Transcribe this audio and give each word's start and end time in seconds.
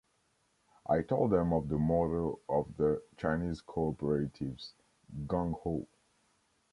I 0.87 1.03
told 1.03 1.29
them 1.29 1.53
of 1.53 1.69
the 1.69 1.77
motto 1.77 2.39
of 2.49 2.75
the 2.75 3.03
Chinese 3.17 3.61
Cooperatives, 3.61 4.71
Gung 5.27 5.53
Ho. 5.61 5.85